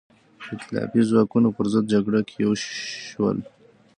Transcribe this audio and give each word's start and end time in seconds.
د 0.43 0.45
ایتلافي 0.51 1.01
ځواکونو 1.09 1.49
پر 1.55 1.65
ضد 1.73 1.85
جګړه 1.93 2.21
کې 2.27 2.35
یو 2.45 2.53
شول. 3.13 3.37